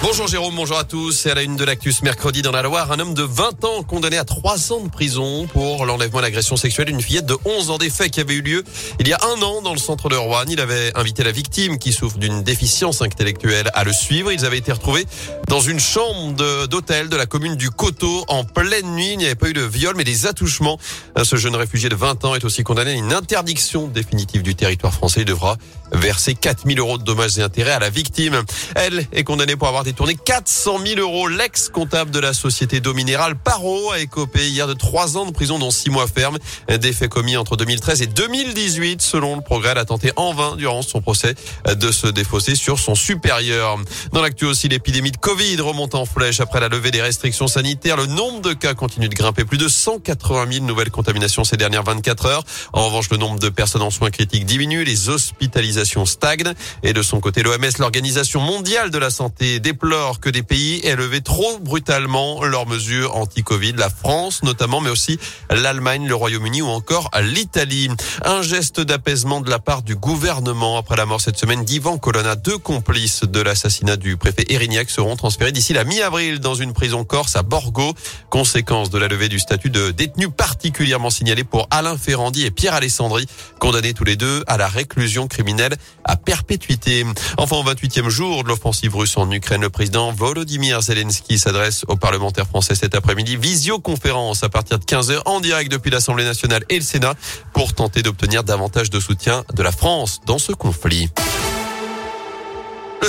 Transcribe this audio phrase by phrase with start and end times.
[0.00, 1.10] Bonjour Jérôme, bonjour à tous.
[1.10, 2.92] C'est à la une de l'actus mercredi dans la Loire.
[2.92, 6.56] Un homme de 20 ans condamné à 3 ans de prison pour l'enlèvement et l'agression
[6.56, 7.78] sexuelle d'une fillette de 11 ans.
[7.78, 8.62] Des faits qui avaient eu lieu
[9.00, 10.44] il y a un an dans le centre de Rouen.
[10.48, 14.30] Il avait invité la victime qui souffre d'une déficience intellectuelle à le suivre.
[14.30, 15.04] Ils avaient été retrouvés
[15.48, 19.14] dans une chambre d'hôtel de, la commune du Coteau en pleine nuit.
[19.14, 20.78] Il n'y avait pas eu de viol mais des attouchements.
[21.20, 24.94] Ce jeune réfugié de 20 ans est aussi condamné à une interdiction définitive du territoire
[24.94, 25.22] français.
[25.22, 25.56] Il devra
[25.90, 28.42] verser 4000 euros de dommages et intérêts à la victime.
[28.76, 31.28] Elle est condamnée pour avoir détourné 400 000 euros.
[31.28, 35.58] L'ex-comptable de la société d'eau minérale Paro a écopé hier de 3 ans de prison
[35.58, 36.36] dont 6 mois ferme.
[36.68, 39.00] Des faits commis entre 2013 et 2018.
[39.00, 41.34] Selon le progrès, elle a tenté en vain durant son procès
[41.66, 43.78] de se défausser sur son supérieur.
[44.12, 47.96] Dans l'actu aussi, l'épidémie de Covid remonte en flèche après la levée des restrictions sanitaires.
[47.96, 49.46] Le nombre de cas continue de grimper.
[49.46, 52.44] Plus de 180 000 nouvelles contaminations ces dernières 24 heures.
[52.74, 54.84] En revanche, le nombre de personnes en soins critiques diminue.
[54.84, 56.52] Les hospitalisations stagne.
[56.82, 59.77] Et de son côté, l'OMS, l'Organisation mondiale de la santé, déplore
[60.20, 63.74] que des pays aient levé trop brutalement leurs mesures anti-Covid.
[63.74, 65.18] La France notamment, mais aussi
[65.50, 67.88] l'Allemagne, le Royaume-Uni ou encore l'Italie.
[68.24, 72.34] Un geste d'apaisement de la part du gouvernement après la mort cette semaine d'Ivan Colonna.
[72.34, 77.04] Deux complices de l'assassinat du préfet Erignac seront transférés d'ici la mi-avril dans une prison
[77.04, 77.94] corse à Borgo.
[78.30, 82.74] Conséquence de la levée du statut de détenu particulièrement signalé pour Alain Ferrandi et Pierre
[82.74, 83.26] Alessandri,
[83.60, 87.04] condamnés tous les deux à la réclusion criminelle à perpétuité.
[87.36, 91.96] Enfin, au 28e jour de l'offensive russe en Ukraine, le président Volodymyr Zelensky s'adresse aux
[91.96, 93.36] parlementaires français cet après-midi.
[93.36, 97.12] Visioconférence à partir de 15h en direct depuis l'Assemblée nationale et le Sénat
[97.52, 101.10] pour tenter d'obtenir davantage de soutien de la France dans ce conflit.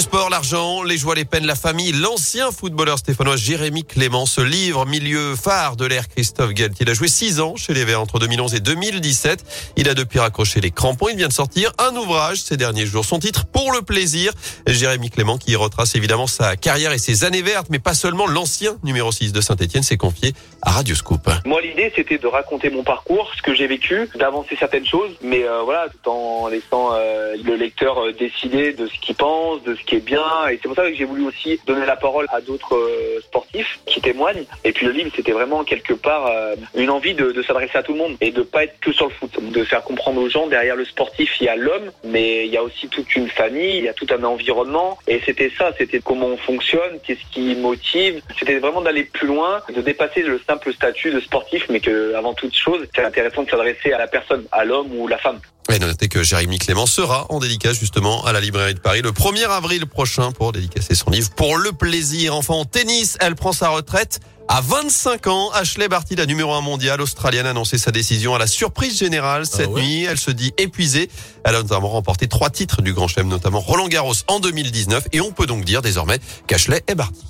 [0.09, 1.91] Sport, l'argent, les joies, les peines, la famille.
[1.91, 6.73] L'ancien footballeur stéphanois Jérémy Clément se livre, milieu phare de l'ère Christophe Gelt.
[6.79, 9.73] Il a joué six ans chez les Verts entre 2011 et 2017.
[9.77, 11.09] Il a depuis raccroché les crampons.
[11.09, 13.05] Il vient de sortir un ouvrage ces derniers jours.
[13.05, 14.33] Son titre, Pour le plaisir.
[14.65, 18.77] Jérémy Clément qui retrace évidemment sa carrière et ses années vertes, mais pas seulement l'ancien
[18.83, 21.29] numéro 6 de Saint-Etienne s'est confié à Radio Scoop.
[21.45, 25.43] Moi, l'idée, c'était de raconter mon parcours, ce que j'ai vécu, d'avancer certaines choses, mais
[25.43, 29.75] euh, voilà, tout en laissant euh, le lecteur euh, décider de ce qu'il pense, de
[29.75, 30.47] ce qui est bien.
[30.49, 33.79] Et c'est pour ça que j'ai voulu aussi donner la parole à d'autres euh, sportifs
[33.85, 34.45] qui témoignent.
[34.63, 37.83] Et puis le livre, c'était vraiment quelque part euh, une envie de, de s'adresser à
[37.83, 40.29] tout le monde et de pas être que sur le foot, de faire comprendre aux
[40.29, 43.29] gens derrière le sportif, il y a l'homme, mais il y a aussi toute une
[43.29, 44.97] famille, il y a tout un environnement.
[45.07, 48.21] Et c'était ça, c'était comment on fonctionne, qu'est-ce qui motive.
[48.37, 52.33] C'était vraiment d'aller plus loin, de dépasser le simple statut de sportif, mais que avant
[52.33, 55.39] toute chose, c'est intéressant de s'adresser à la personne, à l'homme ou la femme.
[55.71, 59.11] Et notez que Jérémy Clément sera en dédicace justement à la librairie de Paris le
[59.11, 62.35] 1er avril prochain pour dédicacer son livre pour le plaisir.
[62.35, 65.51] Enfin en tennis, elle prend sa retraite à 25 ans.
[65.51, 69.43] Ashley Barty, la numéro 1 mondiale australienne, a annoncé sa décision à la surprise générale
[69.45, 70.05] ah cette nuit.
[70.05, 71.07] Elle se dit épuisée.
[71.43, 75.09] Elle a notamment remporté trois titres du Grand Chelem, notamment Roland Garros en 2019.
[75.11, 77.21] Et on peut donc dire désormais qu'Ashley est Barty.